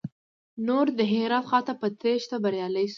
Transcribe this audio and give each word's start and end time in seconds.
نور 0.67 0.85
د 0.97 0.99
هرات 1.11 1.45
خواته 1.49 1.73
په 1.81 1.87
تېښته 2.01 2.35
بريالي 2.43 2.81
شول. 2.87 2.89